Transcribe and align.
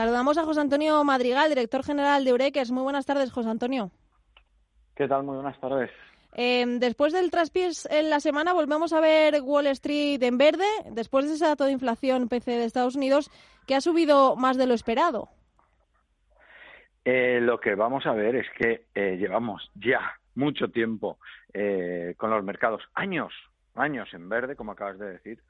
Saludamos 0.00 0.38
a 0.38 0.44
José 0.44 0.62
Antonio 0.62 1.04
Madrigal, 1.04 1.50
director 1.50 1.84
general 1.84 2.24
de 2.24 2.32
Ureques. 2.32 2.70
Muy 2.70 2.82
buenas 2.82 3.04
tardes, 3.04 3.30
José 3.30 3.50
Antonio. 3.50 3.90
¿Qué 4.96 5.06
tal? 5.06 5.24
Muy 5.24 5.34
buenas 5.34 5.60
tardes. 5.60 5.90
Eh, 6.32 6.64
después 6.78 7.12
del 7.12 7.30
traspiés 7.30 7.86
en 7.90 8.08
la 8.08 8.18
semana 8.20 8.54
volvemos 8.54 8.94
a 8.94 9.00
ver 9.00 9.42
Wall 9.42 9.66
Street 9.66 10.22
en 10.22 10.38
verde, 10.38 10.64
después 10.90 11.28
de 11.28 11.34
ese 11.34 11.44
dato 11.44 11.66
de 11.66 11.72
inflación 11.72 12.30
PC 12.30 12.52
de 12.52 12.64
Estados 12.64 12.96
Unidos 12.96 13.30
que 13.66 13.74
ha 13.74 13.82
subido 13.82 14.36
más 14.36 14.56
de 14.56 14.66
lo 14.66 14.72
esperado. 14.72 15.28
Eh, 17.04 17.38
lo 17.42 17.60
que 17.60 17.74
vamos 17.74 18.06
a 18.06 18.14
ver 18.14 18.36
es 18.36 18.46
que 18.56 18.86
eh, 18.94 19.18
llevamos 19.18 19.70
ya 19.74 20.00
mucho 20.34 20.68
tiempo 20.68 21.18
con 22.16 22.30
los 22.30 22.42
mercados, 22.42 22.80
años, 22.94 23.34
años 23.74 24.08
en 24.14 24.30
verde, 24.30 24.56
como 24.56 24.72
acabas 24.72 24.98
de 24.98 25.12
decir, 25.12 25.42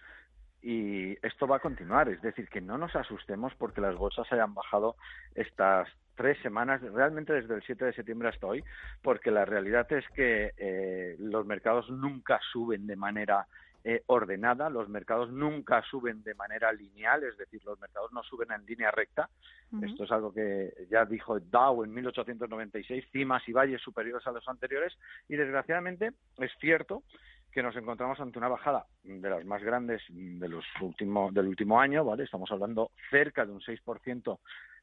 y 0.63 1.13
esto 1.27 1.47
va 1.47 1.57
a 1.57 1.61
continuar, 1.61 2.09
es 2.09 2.21
decir, 2.23 2.49
que 2.49 2.61
no 2.61 2.79
nos 2.79 2.95
asustemos 2.95 3.53
porque 3.57 3.81
las 3.81 3.97
bolsas 3.97 4.31
hayan 4.33 4.55
bajado 4.55 4.97
estas 5.35 5.89
tres 6.17 6.39
semanas, 6.43 6.83
realmente 6.83 7.33
desde 7.33 7.55
el 7.55 7.63
7 7.63 7.87
de 7.87 7.93
septiembre 7.95 8.29
hasta 8.29 8.47
hoy, 8.47 8.63
porque 9.03 9.31
la 9.31 9.47
realidad 9.47 9.91
es 9.93 10.05
que 10.15 10.53
eh, 10.59 11.17
los 11.19 11.47
mercados 11.47 11.89
nunca 11.91 12.39
suben 12.53 12.87
de 12.87 12.97
manera 12.97 13.47
eh, 13.83 14.03
ordenada, 14.09 14.69
los 14.69 14.91
mercados 14.91 15.33
nunca 15.33 15.83
suben 15.91 16.23
de 16.23 16.35
manera 16.35 16.71
lineal, 16.75 17.25
es 17.25 17.39
decir, 17.39 17.63
los 17.65 17.81
mercados 17.81 18.13
no 18.13 18.23
suben 18.23 18.53
en 18.53 18.67
línea 18.67 18.91
recta. 18.91 19.31
Esto 19.83 20.05
es 20.05 20.11
algo 20.11 20.35
que 20.35 20.71
ya 20.91 21.07
dijo 21.07 21.39
Dow 21.39 21.85
en 21.85 21.95
1896, 21.95 23.05
cimas 23.13 23.49
y 23.49 23.53
valles 23.53 23.81
superiores 23.81 24.27
a 24.27 24.33
los 24.33 24.47
anteriores, 24.49 24.93
y 25.29 25.37
desgraciadamente 25.37 26.11
es 26.39 26.51
cierto 26.61 27.05
que 27.53 27.63
nos 27.63 27.77
encontramos 27.77 28.21
ante 28.21 28.39
una 28.39 28.49
bajada 28.49 28.87
de 29.03 29.29
las 29.31 29.45
más 29.45 29.63
grandes 29.63 30.03
de 30.09 30.49
los 30.49 30.65
últimos, 30.81 31.35
del 31.35 31.49
último 31.49 31.81
año, 31.81 32.05
¿vale? 32.05 32.25
Estamos 32.25 32.51
hablando 32.51 32.91
cerca 33.11 33.45
de 33.45 33.53
un 33.53 33.61
6% 33.61 34.39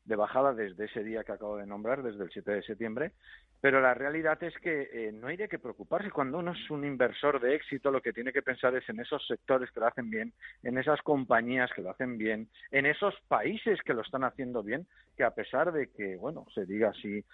de 0.07 0.15
bajada 0.15 0.53
desde 0.53 0.85
ese 0.85 1.03
día 1.03 1.23
que 1.25 1.33
acabo 1.33 1.57
de 1.57 1.67
nombrar, 1.67 2.01
desde 2.01 2.23
el 2.23 2.31
7 2.31 2.51
de 2.51 2.63
septiembre, 2.63 3.11
pero 3.59 3.81
la 3.81 3.93
realidad 3.93 4.41
es 4.41 4.57
que 4.59 4.89
eh, 4.93 5.11
no 5.11 5.27
hay 5.27 5.35
de 5.35 5.49
qué 5.49 5.59
preocuparse. 5.59 6.11
Cuando 6.11 6.39
uno 6.39 6.51
es 6.51 6.69
un 6.69 6.85
inversor 6.85 7.41
de 7.41 7.55
éxito, 7.55 7.91
lo 7.91 8.01
que 8.01 8.13
tiene 8.13 8.31
que 8.31 8.41
pensar 8.41 8.73
es 8.75 8.87
en 8.87 9.01
esos 9.01 9.25
sectores 9.27 9.69
que 9.71 9.81
lo 9.81 9.87
hacen 9.87 10.09
bien, 10.09 10.31
en 10.63 10.77
esas 10.77 11.01
compañías 11.01 11.69
que 11.75 11.81
lo 11.81 11.89
hacen 11.89 12.17
bien, 12.17 12.47
en 12.71 12.85
esos 12.85 13.15
países 13.27 13.81
que 13.81 13.93
lo 13.93 14.01
están 14.01 14.23
haciendo 14.23 14.63
bien, 14.63 14.87
que 15.17 15.25
a 15.25 15.31
pesar 15.31 15.73
de 15.73 15.87
que, 15.87 16.15
bueno, 16.15 16.45
se 16.53 16.65
diga 16.65 16.93
si 16.93 17.25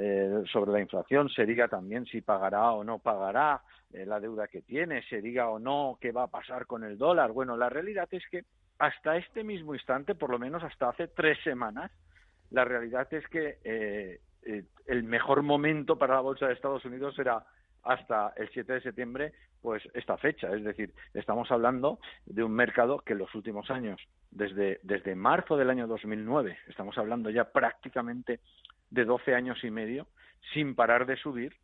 eh, 0.00 0.44
sobre 0.52 0.70
la 0.70 0.80
inflación, 0.80 1.28
se 1.28 1.44
diga 1.44 1.66
también 1.66 2.06
si 2.06 2.20
pagará 2.20 2.70
o 2.70 2.84
no 2.84 3.00
pagará 3.00 3.62
eh, 3.92 4.06
la 4.06 4.20
deuda 4.20 4.46
que 4.46 4.62
tiene, 4.62 5.02
se 5.02 5.20
diga 5.20 5.48
o 5.48 5.58
no 5.58 5.98
qué 6.00 6.12
va 6.12 6.22
a 6.22 6.28
pasar 6.28 6.66
con 6.66 6.84
el 6.84 6.96
dólar. 6.96 7.32
Bueno, 7.32 7.56
la 7.56 7.68
realidad 7.68 8.08
es 8.12 8.22
que 8.30 8.44
hasta 8.78 9.16
este 9.16 9.42
mismo 9.42 9.74
instante, 9.74 10.14
por 10.14 10.30
lo 10.30 10.38
menos 10.38 10.62
hasta 10.62 10.90
hace 10.90 11.08
tres 11.08 11.36
semanas, 11.42 11.90
la 12.50 12.64
realidad 12.64 13.12
es 13.12 13.26
que 13.26 13.58
eh, 13.64 14.20
el 14.86 15.02
mejor 15.02 15.42
momento 15.42 15.98
para 15.98 16.14
la 16.14 16.20
bolsa 16.20 16.46
de 16.46 16.54
Estados 16.54 16.84
Unidos 16.84 17.18
era 17.18 17.44
hasta 17.82 18.32
el 18.36 18.48
7 18.50 18.74
de 18.74 18.80
septiembre, 18.80 19.32
pues 19.60 19.82
esta 19.94 20.16
fecha. 20.16 20.54
Es 20.54 20.62
decir, 20.62 20.94
estamos 21.12 21.50
hablando 21.50 21.98
de 22.24 22.44
un 22.44 22.52
mercado 22.52 23.00
que 23.00 23.14
en 23.14 23.18
los 23.18 23.34
últimos 23.34 23.68
años, 23.68 24.00
desde, 24.30 24.78
desde 24.84 25.16
marzo 25.16 25.56
del 25.56 25.70
año 25.70 25.88
2009, 25.88 26.56
estamos 26.68 26.96
hablando 26.98 27.30
ya 27.30 27.50
prácticamente 27.50 28.38
de 28.90 29.04
12 29.04 29.34
años 29.34 29.62
y 29.64 29.70
medio 29.70 30.06
sin 30.52 30.74
parar 30.74 31.06
de 31.06 31.16
subir 31.16 31.54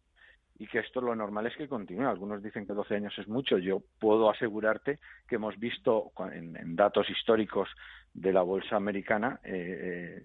y 0.57 0.67
que 0.67 0.79
esto 0.79 1.01
lo 1.01 1.15
normal 1.17 1.47
es 1.47 1.57
que 1.57 1.69
continúe. 1.69 2.07
Algunos 2.07 2.43
dicen 2.43 2.67
que 2.67 2.75
12 2.75 2.95
años 2.95 3.19
es 3.19 3.27
mucho. 3.27 3.59
Yo 3.59 3.83
puedo 3.99 4.31
asegurarte 4.31 5.01
que 5.27 5.37
hemos 5.37 5.59
visto 5.59 6.13
en, 6.33 6.77
datos 6.77 7.11
históricos 7.11 7.69
de 8.13 8.33
la 8.33 8.43
bolsa 8.43 8.77
americana 8.77 9.41
eh, 9.43 10.23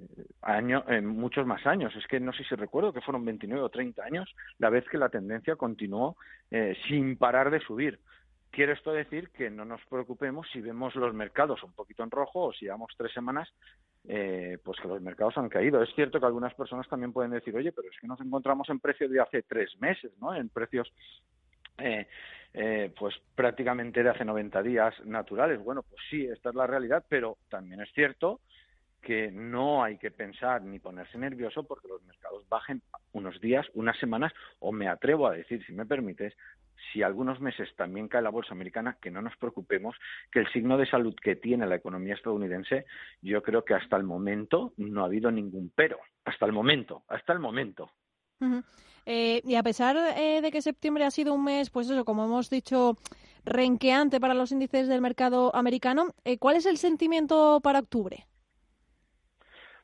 eh 0.47 1.01
muchos 1.01 1.47
más 1.47 1.65
años. 1.65 1.95
Es 1.95 2.05
que 2.05 2.19
no 2.19 2.31
sé 2.31 2.43
si 2.43 2.55
recuerdo 2.55 2.93
que 2.93 3.01
fueron 3.01 3.25
29 3.25 3.63
o 3.63 3.69
30 3.69 4.03
años 4.03 4.35
la 4.59 4.69
vez 4.69 4.87
que 4.89 4.99
la 4.99 5.09
tendencia 5.09 5.55
continuó 5.55 6.15
eh, 6.51 6.77
sin 6.87 7.17
parar 7.17 7.49
de 7.49 7.59
subir. 7.61 7.99
Quiere 8.51 8.73
esto 8.73 8.91
decir 8.91 9.29
que 9.29 9.49
no 9.49 9.65
nos 9.65 9.81
preocupemos 9.85 10.47
si 10.51 10.61
vemos 10.61 10.95
los 10.95 11.13
mercados 11.13 11.63
un 11.63 11.73
poquito 11.73 12.03
en 12.03 12.11
rojo 12.11 12.45
o 12.45 12.53
si 12.53 12.65
llevamos 12.65 12.93
tres 12.97 13.13
semanas, 13.13 13.47
eh, 14.07 14.57
pues 14.63 14.79
que 14.79 14.87
los 14.87 15.01
mercados 15.01 15.37
han 15.37 15.49
caído. 15.49 15.83
Es 15.83 15.93
cierto 15.93 16.19
que 16.19 16.25
algunas 16.25 16.53
personas 16.53 16.87
también 16.87 17.13
pueden 17.13 17.31
decir, 17.31 17.55
oye, 17.55 17.71
pero 17.71 17.89
es 17.89 17.99
que 17.99 18.07
nos 18.07 18.19
encontramos 18.21 18.69
en 18.69 18.79
precios 18.79 19.11
de 19.11 19.19
hace 19.19 19.43
tres 19.43 19.69
meses, 19.79 20.11
¿no? 20.19 20.33
En 20.33 20.49
precios 20.49 20.91
eh, 21.77 22.07
eh, 22.53 22.91
pues 22.97 23.15
prácticamente 23.35 24.01
de 24.01 24.09
hace 24.09 24.25
90 24.25 24.63
días 24.63 24.93
naturales. 25.05 25.63
Bueno, 25.63 25.83
pues 25.83 26.01
sí, 26.09 26.25
esta 26.25 26.49
es 26.49 26.55
la 26.55 26.67
realidad, 26.67 27.05
pero 27.07 27.37
también 27.49 27.81
es 27.81 27.91
cierto 27.93 28.41
que 29.01 29.31
no 29.31 29.83
hay 29.83 29.97
que 29.97 30.11
pensar 30.11 30.61
ni 30.61 30.79
ponerse 30.79 31.17
nervioso 31.17 31.63
porque 31.63 31.87
los 31.87 32.01
mercados 32.03 32.47
bajen 32.49 32.81
días, 33.49 33.67
unas 33.73 33.97
semanas, 33.97 34.31
o 34.59 34.71
me 34.71 34.87
atrevo 34.87 35.27
a 35.27 35.33
decir, 35.33 35.65
si 35.65 35.73
me 35.73 35.85
permites, 35.85 36.33
si 36.91 37.03
algunos 37.03 37.39
meses 37.39 37.67
también 37.75 38.07
cae 38.07 38.21
la 38.21 38.29
bolsa 38.29 38.53
americana, 38.53 38.97
que 39.01 39.11
no 39.11 39.21
nos 39.21 39.35
preocupemos, 39.37 39.95
que 40.31 40.39
el 40.39 40.51
signo 40.51 40.77
de 40.77 40.89
salud 40.89 41.15
que 41.15 41.35
tiene 41.35 41.65
la 41.65 41.75
economía 41.75 42.13
estadounidense, 42.13 42.85
yo 43.21 43.41
creo 43.41 43.63
que 43.65 43.73
hasta 43.73 43.97
el 43.97 44.03
momento 44.03 44.73
no 44.77 45.01
ha 45.01 45.05
habido 45.05 45.31
ningún 45.31 45.71
pero. 45.75 45.99
Hasta 46.25 46.45
el 46.45 46.51
momento, 46.51 47.03
hasta 47.07 47.33
el 47.33 47.39
momento. 47.39 47.91
Eh, 49.05 49.41
y 49.43 49.55
a 49.55 49.63
pesar 49.63 49.97
eh, 50.17 50.41
de 50.41 50.51
que 50.51 50.61
septiembre 50.61 51.03
ha 51.03 51.11
sido 51.11 51.33
un 51.33 51.43
mes, 51.43 51.69
pues 51.69 51.89
eso, 51.89 52.05
como 52.05 52.25
hemos 52.25 52.49
dicho, 52.49 52.95
renqueante 53.43 54.19
para 54.19 54.33
los 54.33 54.51
índices 54.51 54.87
del 54.87 55.01
mercado 55.01 55.53
americano, 55.55 56.13
eh, 56.23 56.37
¿cuál 56.37 56.55
es 56.55 56.65
el 56.65 56.77
sentimiento 56.77 57.59
para 57.61 57.79
octubre? 57.79 58.28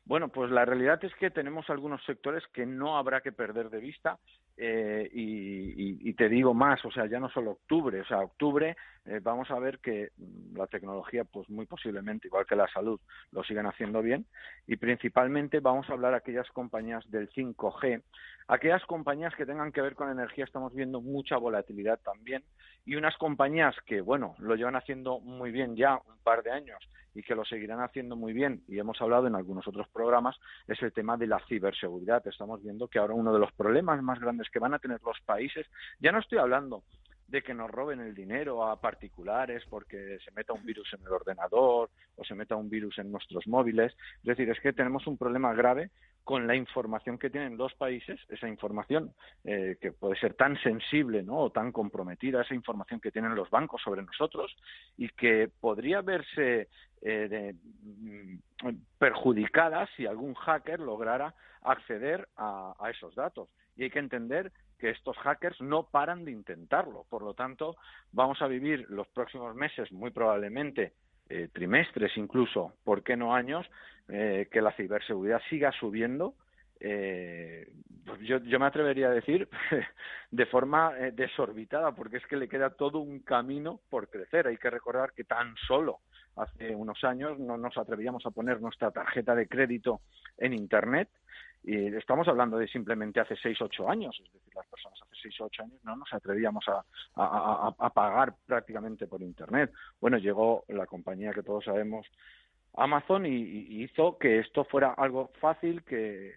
Bueno, 0.06 0.30
pues 0.30 0.52
la 0.52 0.66
realidad 0.66 1.04
es 1.04 1.14
que 1.16 1.32
tenemos 1.32 1.68
algunos 1.70 2.04
sectores 2.06 2.44
que 2.54 2.66
no 2.68 2.96
habrá 2.98 3.22
que 3.22 3.32
perder 3.32 3.72
de 3.72 3.80
vista 3.80 4.20
eh, 4.56 5.10
y, 5.12 6.14
te 6.14 6.30
digo 6.30 6.54
más, 6.54 6.84
o 6.86 6.92
sea, 6.92 7.08
ya 7.08 7.20
no 7.20 7.28
solo 7.30 7.52
octubre, 7.52 8.00
o 8.00 8.06
sea, 8.06 8.20
octubre 8.20 8.78
eh, 9.06 9.20
vamos 9.22 9.50
a 9.50 9.60
ver 9.60 9.80
que 9.80 10.12
la 10.58 10.68
tecnología, 10.68 11.24
pues 11.24 11.50
muy 11.50 11.66
posiblemente, 11.66 12.28
igual 12.28 12.46
que 12.46 12.56
la 12.56 12.68
salud, 12.68 13.00
lo 13.32 13.44
sigan 13.44 13.68
haciendo 13.68 14.02
bien 14.02 14.26
y 14.68 14.78
principalmente 14.78 15.60
vamos 15.60 15.90
a 15.90 15.94
hablar 15.94 16.12
de 16.12 16.18
aquellas 16.18 16.50
compañías 16.52 17.10
del 17.10 17.30
5G, 17.30 18.02
aquellas 18.48 18.86
compañías 18.86 19.36
que 19.36 19.46
tengan 19.46 19.72
que 19.72 19.82
ver 19.82 19.96
con 19.96 20.10
energía, 20.10 20.46
estamos 20.46 20.74
viendo 20.74 21.02
mucha 21.02 21.38
volatilidad 21.38 22.00
también 22.00 22.44
y 22.86 22.96
unas 22.96 23.18
compañías 23.18 23.76
que, 23.86 24.02
bueno, 24.02 24.36
lo 24.40 24.56
llevan 24.56 24.76
haciendo 24.76 25.20
muy 25.20 25.52
bien 25.52 25.76
ya 25.76 25.96
un 25.96 26.18
par 26.24 26.44
de 26.44 26.52
años 26.52 26.80
y 27.16 27.24
que 27.24 27.34
lo 27.34 27.46
seguirán 27.46 27.80
haciendo 27.80 28.16
muy 28.16 28.34
bien, 28.34 28.62
y 28.68 28.78
hemos 28.78 29.02
hablado 29.02 29.26
en 29.28 29.36
algunos 29.36 29.66
otros 29.68 29.88
programas, 29.88 30.36
es 30.68 30.82
el 30.84 30.92
tema 30.92 31.16
de 31.16 31.28
la 31.28 31.40
ciberseguridad. 31.48 32.28
Estamos 32.28 32.62
viendo 32.62 32.90
que 32.90 33.00
ahora 33.00 33.14
uno 33.14 33.34
de 33.34 33.40
los 33.40 33.54
problemas 33.54 34.04
más 34.04 34.20
grandes 34.20 34.50
que 34.50 34.60
van 34.60 34.74
a 34.74 34.80
tener 34.80 35.00
los 35.02 35.18
países, 35.22 35.66
ya 36.00 36.12
no 36.12 36.20
estoy 36.20 36.40
hablando 36.40 36.84
de 37.28 37.42
que 37.42 37.54
nos 37.54 37.72
roben 37.72 38.00
el 38.00 38.14
dinero 38.14 38.68
a 38.68 38.80
particulares 38.80 39.64
porque 39.70 40.18
se 40.24 40.32
meta 40.32 40.54
un 40.54 40.66
virus 40.66 40.94
en 40.94 41.02
el 41.02 41.12
ordenador 41.12 41.90
o 42.16 42.24
se 42.24 42.36
meta 42.36 42.56
un 42.56 42.70
virus 42.70 43.00
en 43.00 43.12
nuestros 43.12 43.48
móviles. 43.48 43.94
Es 44.20 44.24
decir, 44.24 44.50
es 44.50 44.60
que 44.60 44.74
tenemos 44.74 45.08
un 45.08 45.18
problema 45.18 45.54
grave 45.54 45.90
con 46.24 46.48
la 46.48 46.56
información 46.56 47.20
que 47.20 47.30
tienen 47.30 47.58
los 47.58 47.74
países, 47.76 48.20
esa 48.30 48.48
información 48.48 49.14
eh, 49.44 49.78
que 49.80 49.92
puede 49.92 50.20
ser 50.20 50.34
tan 50.34 50.60
sensible 50.62 51.24
¿no? 51.24 51.38
o 51.38 51.52
tan 51.52 51.72
comprometida, 51.72 52.42
esa 52.42 52.56
información 52.56 53.00
que 53.00 53.12
tienen 53.12 53.36
los 53.36 53.50
bancos 53.50 53.82
sobre 53.84 54.02
nosotros 54.02 54.56
y 54.98 55.10
que 55.10 55.50
podría 55.60 56.02
verse 56.02 56.68
eh, 57.02 57.54
mm, 57.84 58.70
perjudicada 58.98 59.88
si 59.96 60.08
algún 60.08 60.34
hacker 60.34 60.80
lograra 60.80 61.34
acceder 61.62 62.28
a 62.38 62.90
esos 62.92 63.16
datos. 63.16 63.50
Y 63.76 63.84
hay 63.84 63.90
que 63.90 64.00
entender 64.00 64.52
que 64.78 64.90
estos 64.90 65.18
hackers 65.18 65.60
no 65.62 65.84
paran 65.84 66.26
de 66.26 66.32
intentarlo. 66.32 67.06
Por 67.10 67.22
lo 67.22 67.34
tanto, 67.34 67.76
vamos 68.12 68.42
a 68.42 68.48
vivir 68.48 68.86
los 68.90 69.08
próximos 69.08 69.56
meses, 69.56 69.92
muy 69.92 70.12
probablemente 70.12 70.94
eh, 71.28 71.50
trimestres 71.52 72.16
incluso, 72.18 72.74
¿por 72.84 73.04
qué 73.04 73.18
no 73.18 73.34
años?, 73.34 73.66
eh, 74.08 74.48
que 74.52 74.62
la 74.62 74.72
ciberseguridad 74.74 75.42
siga 75.50 75.72
subiendo. 75.72 76.36
Eh, 76.80 77.68
pues 78.06 78.20
yo, 78.22 78.38
yo, 78.40 78.60
me 78.60 78.68
atrevería 78.68 79.08
a 79.08 79.14
decir 79.14 79.50
de 80.32 80.46
forma 80.46 80.94
desorbitada, 81.14 81.94
porque 81.94 82.18
es 82.18 82.26
que 82.28 82.36
le 82.36 82.48
queda 82.48 82.70
todo 82.72 83.00
un 83.00 83.22
camino 83.22 83.80
por 83.90 84.10
crecer. 84.10 84.46
Hay 84.46 84.58
que 84.58 84.70
recordar 84.70 85.14
que 85.14 85.24
tan 85.24 85.56
solo 85.68 86.02
hace 86.36 86.76
unos 86.76 87.04
años 87.04 87.40
no 87.40 87.58
nos 87.58 87.78
atrevíamos 87.78 88.26
a 88.26 88.32
poner 88.32 88.62
nuestra 88.62 88.92
tarjeta 88.92 89.34
de 89.36 89.48
crédito 89.48 90.02
en 90.38 90.54
Internet. 90.54 91.10
Y 91.68 91.88
estamos 91.96 92.28
hablando 92.28 92.60
de 92.60 92.68
simplemente 92.68 93.20
hace 93.20 93.36
seis, 93.42 93.60
ocho 93.60 93.90
años. 93.90 94.16
Es 94.24 94.32
decir, 94.32 94.54
las 94.54 94.68
personas 94.68 95.02
hace 95.02 95.16
seis, 95.20 95.36
ocho 95.42 95.64
años 95.64 95.84
no 95.84 95.96
nos 95.96 96.14
atrevíamos 96.14 96.64
a, 96.68 97.90
pagar 97.90 98.36
prácticamente 98.46 99.08
por 99.08 99.24
Internet. 99.24 99.74
Bueno, 100.00 100.20
llegó 100.20 100.64
la 100.68 100.86
compañía 100.86 101.34
que 101.34 101.42
todos 101.42 101.66
sabemos, 101.66 102.06
Amazon 102.76 103.26
y, 103.26 103.82
hizo 103.84 104.20
que 104.20 104.38
esto 104.38 104.64
fuera 104.66 104.94
algo 104.94 105.32
fácil, 105.42 105.84
que, 105.84 106.34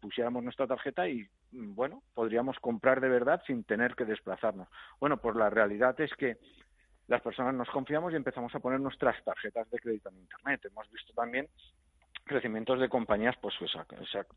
pusiéramos 0.00 0.42
nuestra 0.42 0.66
tarjeta 0.66 1.06
y, 1.06 1.28
bueno, 1.52 2.02
podríamos 2.14 2.58
comprar 2.58 3.02
de 3.02 3.10
verdad 3.10 3.42
sin 3.46 3.64
tener 3.64 3.94
que 3.94 4.06
desplazarnos. 4.06 4.68
Bueno, 4.98 5.18
pues 5.18 5.36
la 5.36 5.50
realidad 5.50 6.00
es 6.00 6.10
que 6.14 6.38
las 7.06 7.20
personas 7.20 7.54
nos 7.54 7.68
confiamos 7.68 8.14
y 8.14 8.16
empezamos 8.16 8.54
a 8.54 8.60
poner 8.60 8.80
nuestras 8.80 9.22
tarjetas 9.24 9.68
de 9.70 9.78
crédito 9.78 10.08
en 10.08 10.20
Internet. 10.20 10.64
Hemos 10.64 10.90
visto 10.90 11.12
también 11.12 11.48
crecimientos 12.30 12.78
de 12.78 12.88
compañías, 12.88 13.36
pues, 13.40 13.54
o 13.60 13.66
sea, 13.66 13.84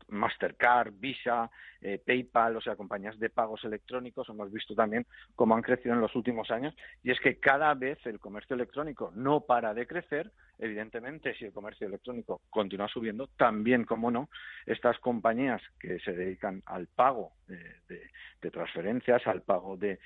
Mastercard, 0.08 0.92
Visa, 0.94 1.48
eh, 1.80 2.02
PayPal, 2.04 2.56
o 2.56 2.60
sea, 2.60 2.74
compañías 2.74 3.18
de 3.20 3.30
pagos 3.30 3.64
electrónicos. 3.64 4.28
Hemos 4.28 4.52
visto 4.52 4.74
también 4.74 5.06
cómo 5.36 5.54
han 5.54 5.62
crecido 5.62 5.94
en 5.94 6.00
los 6.00 6.14
últimos 6.16 6.50
años. 6.50 6.74
Y 7.04 7.12
es 7.12 7.20
que 7.20 7.38
cada 7.38 7.72
vez 7.74 8.04
el 8.04 8.18
comercio 8.18 8.54
electrónico 8.54 9.12
no 9.14 9.40
para 9.42 9.74
de 9.74 9.86
crecer. 9.86 10.32
Evidentemente, 10.58 11.34
si 11.34 11.44
el 11.44 11.52
comercio 11.52 11.86
electrónico 11.86 12.40
continúa 12.48 12.88
subiendo, 12.88 13.28
también, 13.36 13.84
como 13.84 14.10
no, 14.10 14.28
estas 14.66 14.98
compañías 15.00 15.60
que 15.80 15.98
se 16.00 16.12
dedican 16.12 16.62
al 16.66 16.86
pago 16.86 17.32
de, 17.48 18.50
transferencias, 18.50 19.26
al 19.26 19.42
pago 19.42 19.76
de, 19.76 19.98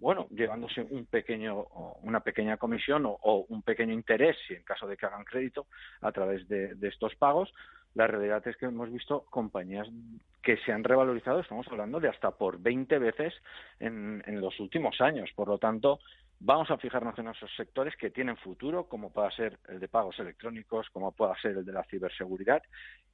bueno, 0.00 0.26
llevándose 0.30 0.82
un 0.82 1.06
pequeño, 1.06 1.64
una 2.02 2.20
pequeña 2.20 2.56
comisión 2.56 3.04
o, 3.06 3.46
un 3.48 3.62
pequeño 3.62 3.92
interés, 3.92 4.36
si 4.48 4.54
en 4.54 4.62
caso 4.62 4.86
de 4.86 4.96
que 4.96 5.06
hagan 5.06 5.24
crédito, 5.24 5.66
a 6.00 6.10
través 6.10 6.48
de, 6.48 6.76
estos 6.82 7.14
pagos, 7.16 7.52
la 7.94 8.06
realidad 8.06 8.46
es 8.46 8.56
que 8.56 8.66
hemos 8.66 8.90
visto 8.90 9.24
compañías 9.30 9.88
que 10.42 10.56
se 10.58 10.72
han 10.72 10.84
revalorizado, 10.84 11.40
estamos 11.40 11.66
hablando 11.68 12.00
de 12.00 12.08
hasta 12.08 12.30
por 12.30 12.60
20 12.60 12.98
veces 12.98 13.34
en, 13.80 14.22
en 14.26 14.40
los 14.40 14.58
últimos 14.60 15.00
años. 15.00 15.30
Por 15.34 15.48
lo 15.48 15.58
tanto, 15.58 15.98
Vamos 16.40 16.70
a 16.70 16.76
fijarnos 16.76 17.18
en 17.18 17.28
esos 17.28 17.50
sectores 17.56 17.94
que 17.96 18.10
tienen 18.10 18.36
futuro, 18.36 18.84
como 18.84 19.10
pueda 19.10 19.30
ser 19.30 19.58
el 19.68 19.80
de 19.80 19.88
pagos 19.88 20.18
electrónicos, 20.18 20.88
como 20.90 21.12
pueda 21.12 21.34
ser 21.40 21.52
el 21.52 21.64
de 21.64 21.72
la 21.72 21.84
ciberseguridad. 21.84 22.62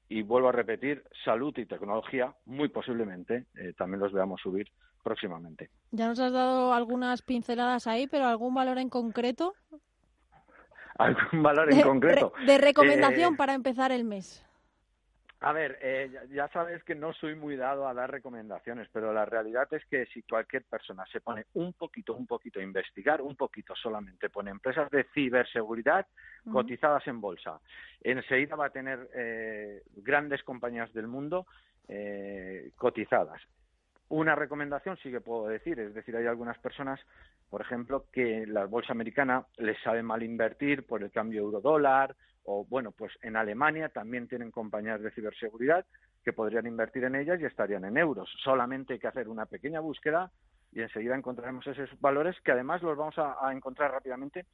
Y 0.08 0.22
vuelvo 0.22 0.48
a 0.48 0.52
repetir, 0.52 1.04
salud 1.24 1.56
y 1.56 1.66
tecnología, 1.66 2.34
muy 2.46 2.68
posiblemente 2.68 3.46
eh, 3.54 3.72
también 3.76 4.00
los 4.00 4.12
veamos 4.12 4.40
subir 4.40 4.68
próximamente. 5.02 5.70
Ya 5.90 6.08
nos 6.08 6.18
has 6.18 6.32
dado 6.32 6.74
algunas 6.74 7.22
pinceladas 7.22 7.86
ahí, 7.86 8.06
pero 8.06 8.26
¿algún 8.26 8.54
valor 8.54 8.78
en 8.78 8.88
concreto? 8.88 9.54
¿Algún 10.98 11.42
valor 11.42 11.72
en 11.72 11.80
concreto? 11.80 12.32
de 12.46 12.58
recomendación 12.58 13.34
eh, 13.34 13.36
para 13.36 13.54
empezar 13.54 13.92
el 13.92 14.04
mes. 14.04 14.44
A 15.44 15.52
ver, 15.52 15.76
eh, 15.82 16.08
ya 16.30 16.46
sabes 16.50 16.84
que 16.84 16.94
no 16.94 17.12
soy 17.14 17.34
muy 17.34 17.56
dado 17.56 17.88
a 17.88 17.94
dar 17.94 18.08
recomendaciones, 18.08 18.88
pero 18.92 19.12
la 19.12 19.24
realidad 19.24 19.66
es 19.72 19.84
que 19.86 20.06
si 20.06 20.22
cualquier 20.22 20.62
persona 20.62 21.04
se 21.10 21.20
pone 21.20 21.46
un 21.54 21.72
poquito, 21.72 22.14
un 22.14 22.28
poquito 22.28 22.60
a 22.60 22.62
investigar, 22.62 23.20
un 23.20 23.34
poquito 23.34 23.74
solamente 23.74 24.30
pone 24.30 24.52
empresas 24.52 24.88
de 24.92 25.02
ciberseguridad 25.12 26.06
cotizadas 26.48 27.04
en 27.08 27.20
bolsa, 27.20 27.58
enseguida 28.02 28.54
va 28.54 28.66
a 28.66 28.70
tener 28.70 29.10
eh, 29.14 29.82
grandes 29.96 30.44
compañías 30.44 30.92
del 30.92 31.08
mundo 31.08 31.46
eh, 31.88 32.70
cotizadas. 32.76 33.42
Una 34.10 34.36
recomendación 34.36 34.96
sí 34.98 35.10
que 35.10 35.20
puedo 35.20 35.48
decir, 35.48 35.80
es 35.80 35.92
decir, 35.92 36.14
hay 36.16 36.26
algunas 36.26 36.58
personas, 36.58 37.00
por 37.50 37.62
ejemplo, 37.62 38.04
que 38.12 38.46
la 38.46 38.66
bolsa 38.66 38.92
americana 38.92 39.44
les 39.56 39.80
sabe 39.82 40.04
mal 40.04 40.22
invertir 40.22 40.86
por 40.86 41.02
el 41.02 41.10
cambio 41.10 41.40
euro-dólar, 41.40 42.14
o 42.44 42.64
bueno, 42.64 42.92
pues 42.92 43.12
en 43.22 43.36
Alemania 43.36 43.88
también 43.88 44.28
tienen 44.28 44.50
compañías 44.50 45.00
de 45.00 45.10
ciberseguridad 45.10 45.86
que 46.24 46.32
podrían 46.32 46.66
invertir 46.66 47.04
en 47.04 47.16
ellas 47.16 47.40
y 47.40 47.44
estarían 47.44 47.84
en 47.84 47.96
euros. 47.96 48.28
Solamente 48.42 48.94
hay 48.94 48.98
que 48.98 49.08
hacer 49.08 49.28
una 49.28 49.46
pequeña 49.46 49.80
búsqueda 49.80 50.30
y 50.72 50.80
enseguida 50.80 51.14
encontraremos 51.14 51.66
esos 51.66 51.88
valores 52.00 52.36
que 52.42 52.52
además 52.52 52.82
los 52.82 52.96
vamos 52.96 53.14
a, 53.18 53.52
encontrar 53.52 53.92
rápidamente 53.92 54.46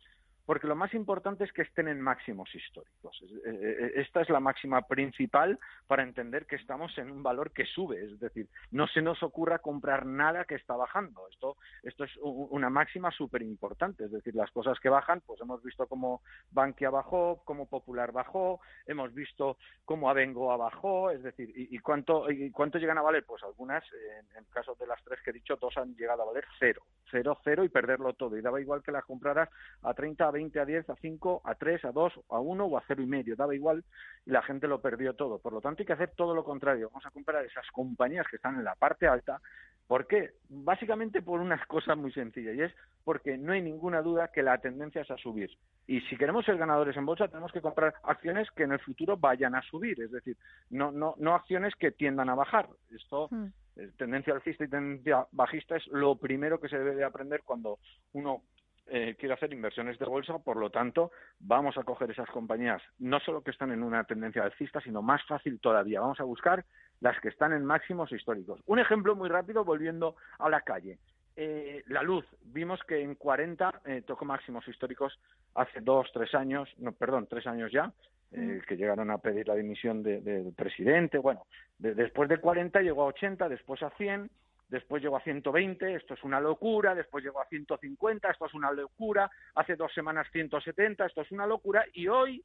porque 0.44 0.66
lo 0.66 0.74
más 0.74 0.94
importante 0.94 1.44
es 1.44 1.52
que 1.52 1.60
estén 1.60 1.88
en 1.88 2.00
máximos 2.00 2.48
históricos. 2.54 3.22
Eh, 3.22 3.50
eh, 3.52 3.92
esta 3.96 4.22
es 4.22 4.30
la 4.30 4.40
máxima 4.40 4.80
principal 4.80 5.58
para 5.86 6.02
entender 6.02 6.46
que 6.46 6.56
estamos 6.56 6.96
en 6.96 7.10
un 7.10 7.22
valor 7.22 7.52
que 7.52 7.66
sube, 7.66 8.02
es 8.02 8.18
decir, 8.18 8.48
no 8.70 8.86
se 8.86 9.02
nos 9.02 9.22
ocurra 9.22 9.58
comprar 9.58 10.06
nada 10.06 10.46
que 10.46 10.54
está 10.54 10.74
bajando. 10.74 11.28
Esto, 11.30 11.58
esto 11.82 12.04
es 12.04 12.16
una 12.22 12.70
máxima 12.70 13.10
súper 13.10 13.42
importante, 13.42 14.06
es 14.06 14.10
decir, 14.10 14.34
las 14.34 14.50
cosas 14.50 14.80
que 14.80 14.88
bajan, 14.88 15.20
pues 15.26 15.38
hemos 15.42 15.62
visto 15.62 15.86
cómo 15.86 16.22
Bankia 16.58 16.90
bajó, 16.90 17.40
cómo 17.44 17.66
Popular 17.66 18.10
bajó, 18.10 18.60
hemos 18.84 19.14
visto 19.14 19.58
cómo 19.84 20.10
Abengoa 20.10 20.56
bajó, 20.56 21.12
es 21.12 21.22
decir, 21.22 21.52
¿y, 21.54 21.78
cuánto, 21.78 22.28
y 22.28 22.50
cuánto 22.50 22.78
llegan 22.78 22.98
a 22.98 23.02
valer? 23.02 23.24
Pues 23.24 23.44
algunas, 23.44 23.84
en, 23.92 24.36
el 24.36 24.44
caso 24.48 24.74
de 24.74 24.88
las 24.88 25.00
tres 25.04 25.20
que 25.22 25.30
he 25.30 25.34
dicho, 25.34 25.54
dos 25.54 25.76
han 25.76 25.94
llegado 25.94 26.22
a 26.22 26.26
valer 26.26 26.44
cero, 26.58 26.82
cero, 27.12 27.38
cero 27.44 27.62
y 27.62 27.68
perderlo 27.68 28.12
todo. 28.14 28.36
Y 28.36 28.42
daba 28.42 28.60
igual 28.60 28.82
que 28.82 28.90
las 28.90 29.04
compraras 29.04 29.48
a 29.82 29.94
30, 29.94 30.26
a 30.26 30.30
20, 30.32 30.58
a 30.58 30.64
10, 30.64 30.90
a 30.90 30.96
5, 30.96 31.42
a 31.44 31.54
3, 31.54 31.84
a 31.84 31.92
2, 31.92 32.12
a 32.28 32.40
1 32.40 32.64
o 32.64 32.76
a 32.76 32.82
cero 32.88 33.02
y 33.02 33.06
medio. 33.06 33.36
Daba 33.36 33.54
igual 33.54 33.84
y 34.26 34.32
la 34.32 34.42
gente 34.42 34.66
lo 34.66 34.80
perdió 34.82 35.14
todo. 35.14 35.38
Por 35.38 35.52
lo 35.52 35.60
tanto, 35.60 35.82
hay 35.82 35.86
que 35.86 35.92
hacer 35.92 36.10
todo 36.16 36.34
lo 36.34 36.42
contrario. 36.42 36.90
Vamos 36.90 37.06
a 37.06 37.12
comprar 37.12 37.44
esas 37.44 37.70
compañías 37.70 38.26
que 38.28 38.36
están 38.36 38.56
en 38.56 38.64
la 38.64 38.74
parte 38.74 39.06
alta. 39.06 39.40
¿Por 39.86 40.06
qué? 40.06 40.32
Básicamente 40.48 41.22
por 41.22 41.40
unas 41.40 41.64
cosas 41.68 41.96
muy 41.96 42.12
sencillas 42.12 42.56
y 42.56 42.62
es 42.62 42.72
porque 43.04 43.38
no 43.38 43.52
hay 43.52 43.62
ninguna 43.62 44.02
duda 44.02 44.28
que 44.28 44.42
la 44.42 44.58
tendencia 44.58 45.02
es 45.02 45.10
a 45.10 45.16
subir. 45.16 45.50
Y 45.86 46.02
si 46.02 46.16
queremos 46.16 46.46
ser 46.48 46.58
ganadores 46.58 46.96
en 46.96 47.06
bolsa, 47.06 47.28
tenemos 47.28 47.52
que 47.52 47.60
comprar 47.60 47.94
acciones 48.02 48.50
que 48.52 48.62
en 48.62 48.72
el 48.72 48.80
futuro 48.80 49.16
vayan 49.16 49.54
a 49.54 49.62
subir, 49.62 50.00
es 50.00 50.10
decir, 50.10 50.36
no, 50.70 50.90
no, 50.90 51.14
no 51.18 51.34
acciones 51.34 51.74
que 51.76 51.90
tiendan 51.90 52.30
a 52.30 52.34
bajar. 52.34 52.68
Esto 52.90 53.28
hmm. 53.30 53.46
Eh, 53.78 53.92
tendencia 53.96 54.34
alcista 54.34 54.64
y 54.64 54.68
tendencia 54.68 55.26
bajista 55.30 55.76
es 55.76 55.86
lo 55.86 56.16
primero 56.16 56.58
que 56.60 56.68
se 56.68 56.76
debe 56.76 56.96
de 56.96 57.04
aprender 57.04 57.42
cuando 57.44 57.78
uno 58.12 58.42
eh, 58.88 59.14
quiere 59.16 59.34
hacer 59.34 59.52
inversiones 59.52 59.98
de 59.98 60.06
bolsa, 60.06 60.38
por 60.38 60.56
lo 60.56 60.70
tanto, 60.70 61.12
vamos 61.38 61.78
a 61.78 61.84
coger 61.84 62.10
esas 62.10 62.28
compañías, 62.30 62.82
no 62.98 63.20
solo 63.20 63.42
que 63.42 63.52
están 63.52 63.70
en 63.70 63.84
una 63.84 64.02
tendencia 64.04 64.42
alcista, 64.42 64.80
sino 64.80 65.00
más 65.00 65.24
fácil 65.26 65.60
todavía. 65.60 66.00
Vamos 66.00 66.18
a 66.18 66.24
buscar 66.24 66.64
las 67.00 67.20
que 67.20 67.28
están 67.28 67.52
en 67.52 67.64
máximos 67.64 68.10
históricos. 68.10 68.60
Un 68.66 68.80
ejemplo 68.80 69.14
muy 69.14 69.28
rápido, 69.28 69.64
volviendo 69.64 70.16
a 70.38 70.48
la 70.48 70.62
calle. 70.62 70.98
Eh, 71.40 71.84
la 71.86 72.02
luz, 72.02 72.24
vimos 72.42 72.80
que 72.82 73.00
en 73.00 73.14
40 73.14 73.82
tocó 74.04 74.24
máximos 74.24 74.66
históricos 74.66 75.20
hace 75.54 75.80
dos, 75.80 76.10
tres 76.12 76.34
años, 76.34 76.68
no, 76.78 76.90
perdón, 76.90 77.28
tres 77.30 77.46
años 77.46 77.70
ya, 77.70 77.92
eh, 78.32 78.60
que 78.66 78.76
llegaron 78.76 79.10
a 79.12 79.18
pedir 79.18 79.46
la 79.46 79.54
dimisión 79.54 80.02
del 80.02 80.52
presidente. 80.54 81.18
Bueno, 81.18 81.46
después 81.78 82.28
de 82.28 82.38
40 82.38 82.80
llegó 82.80 83.02
a 83.02 83.06
80, 83.06 83.48
después 83.48 83.82
a 83.84 83.90
100, 83.90 84.28
después 84.68 85.00
llegó 85.00 85.16
a 85.16 85.22
120, 85.22 85.94
esto 85.94 86.14
es 86.14 86.24
una 86.24 86.40
locura, 86.40 86.96
después 86.96 87.22
llegó 87.22 87.40
a 87.40 87.46
150, 87.46 88.30
esto 88.30 88.46
es 88.46 88.54
una 88.54 88.72
locura, 88.72 89.30
hace 89.54 89.76
dos 89.76 89.94
semanas 89.94 90.26
170, 90.32 91.06
esto 91.06 91.22
es 91.22 91.30
una 91.30 91.46
locura, 91.46 91.84
y 91.94 92.08
hoy 92.08 92.44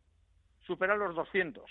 supera 0.67 0.95
los 0.95 1.15
200. 1.15 1.65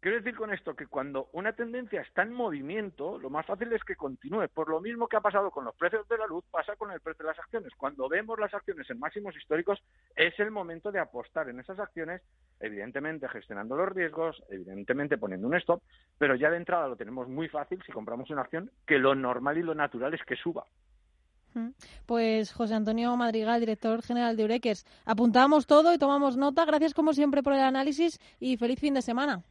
Quiero 0.00 0.16
decir 0.16 0.34
con 0.34 0.50
esto 0.50 0.74
que 0.74 0.86
cuando 0.86 1.28
una 1.34 1.52
tendencia 1.52 2.00
está 2.00 2.22
en 2.22 2.32
movimiento, 2.32 3.18
lo 3.18 3.28
más 3.28 3.44
fácil 3.44 3.70
es 3.74 3.84
que 3.84 3.96
continúe. 3.96 4.48
Por 4.48 4.70
lo 4.70 4.80
mismo 4.80 5.06
que 5.06 5.18
ha 5.18 5.20
pasado 5.20 5.50
con 5.50 5.66
los 5.66 5.76
precios 5.76 6.08
de 6.08 6.16
la 6.16 6.26
luz, 6.26 6.42
pasa 6.50 6.74
con 6.76 6.90
el 6.90 7.00
precio 7.00 7.22
de 7.22 7.32
las 7.32 7.38
acciones. 7.38 7.74
Cuando 7.76 8.08
vemos 8.08 8.38
las 8.38 8.54
acciones 8.54 8.88
en 8.88 8.98
máximos 8.98 9.36
históricos, 9.36 9.78
es 10.16 10.32
el 10.40 10.50
momento 10.50 10.90
de 10.90 11.00
apostar 11.00 11.50
en 11.50 11.60
esas 11.60 11.78
acciones, 11.78 12.22
evidentemente 12.60 13.28
gestionando 13.28 13.76
los 13.76 13.90
riesgos, 13.90 14.42
evidentemente 14.48 15.18
poniendo 15.18 15.48
un 15.48 15.56
stop, 15.56 15.82
pero 16.16 16.34
ya 16.34 16.50
de 16.50 16.56
entrada 16.56 16.88
lo 16.88 16.96
tenemos 16.96 17.28
muy 17.28 17.48
fácil 17.48 17.82
si 17.84 17.92
compramos 17.92 18.30
una 18.30 18.40
acción 18.40 18.70
que 18.86 18.98
lo 18.98 19.14
normal 19.14 19.58
y 19.58 19.62
lo 19.62 19.74
natural 19.74 20.14
es 20.14 20.24
que 20.24 20.36
suba. 20.36 20.64
Pues 22.06 22.54
José 22.54 22.74
Antonio 22.74 23.14
Madrigal, 23.18 23.60
director 23.60 24.00
general 24.00 24.34
de 24.38 24.44
Ureques. 24.44 24.86
Apuntamos 25.04 25.66
todo 25.66 25.92
y 25.92 25.98
tomamos 25.98 26.38
nota. 26.38 26.64
Gracias 26.64 26.94
como 26.94 27.12
siempre 27.12 27.42
por 27.42 27.52
el 27.52 27.60
análisis 27.60 28.18
y 28.38 28.56
feliz 28.56 28.80
fin 28.80 28.94
de 28.94 29.02
semana. 29.02 29.42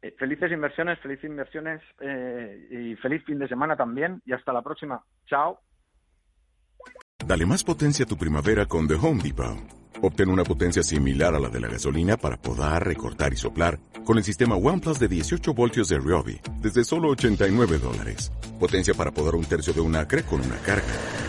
Eh, 0.00 0.14
felices 0.18 0.52
inversiones, 0.52 0.98
felices 1.00 1.24
inversiones 1.24 1.82
eh, 2.00 2.68
y 2.70 2.96
feliz 2.96 3.24
fin 3.24 3.38
de 3.38 3.48
semana 3.48 3.76
también. 3.76 4.22
Y 4.24 4.32
hasta 4.32 4.52
la 4.52 4.62
próxima. 4.62 5.02
Chao. 5.26 5.60
Dale 7.26 7.44
más 7.46 7.64
potencia 7.64 8.04
a 8.04 8.08
tu 8.08 8.16
primavera 8.16 8.66
con 8.66 8.86
The 8.86 8.94
Home 8.94 9.22
Depot. 9.22 9.58
Obtén 10.00 10.30
una 10.30 10.44
potencia 10.44 10.82
similar 10.82 11.34
a 11.34 11.40
la 11.40 11.48
de 11.48 11.58
la 11.58 11.68
gasolina 11.68 12.16
para 12.16 12.36
podar, 12.36 12.86
recortar 12.86 13.32
y 13.32 13.36
soplar 13.36 13.80
con 14.04 14.16
el 14.16 14.24
sistema 14.24 14.54
OnePlus 14.54 15.00
de 15.00 15.08
18 15.08 15.52
voltios 15.54 15.88
de 15.88 15.98
Ryobi 15.98 16.40
desde 16.60 16.84
solo 16.84 17.08
89 17.10 17.78
dólares. 17.78 18.30
Potencia 18.60 18.94
para 18.94 19.10
podar 19.10 19.34
un 19.34 19.44
tercio 19.44 19.72
de 19.72 19.80
un 19.80 19.96
acre 19.96 20.22
con 20.22 20.40
una 20.40 20.56
carga. 20.58 21.27